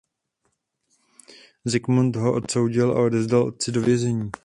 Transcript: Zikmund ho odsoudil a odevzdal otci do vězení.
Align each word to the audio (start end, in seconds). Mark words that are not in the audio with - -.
Zikmund 1.71 2.13
ho 2.21 2.33
odsoudil 2.39 2.89
a 2.91 3.01
odevzdal 3.01 3.43
otci 3.43 3.69
do 3.71 3.81
vězení. 3.81 4.31